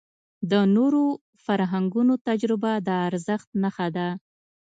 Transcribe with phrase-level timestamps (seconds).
[0.51, 1.03] د نورو
[1.45, 4.07] فرهنګونو تجربه د ارزښت نښه ده.